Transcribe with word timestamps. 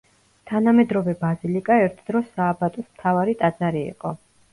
თანამედროვე 0.51 1.13
ბაზილიკა, 1.19 1.77
ერთ 1.87 1.99
დროს 2.07 2.31
სააბატოს 2.37 2.87
მთავარი 2.95 3.37
ტაძარი 3.43 3.83
იყო. 3.91 4.15